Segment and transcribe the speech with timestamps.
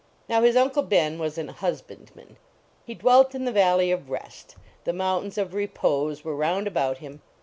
[0.27, 2.37] Now his Uncle Ben was an husbandman.
[2.87, 6.97] He dwelt in the Valley of Re t; the mountains of re pose were roundabout
[6.97, 7.21] him.